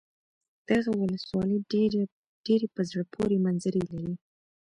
دغه 0.69 0.91
ولسوالي 1.01 1.57
ډېرې 2.45 2.67
په 2.75 2.81
زړه 2.89 3.03
پورې 3.13 3.37
منظرې 3.45 3.83
لري. 3.91 4.13